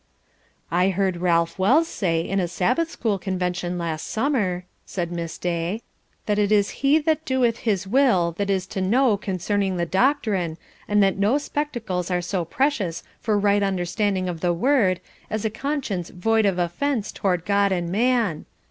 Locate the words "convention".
3.19-3.77